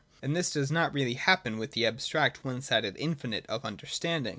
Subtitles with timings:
[0.23, 4.29] And this does really happen with the ab stract one sided infinite of understanding.